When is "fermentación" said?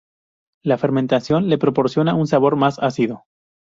0.79-1.47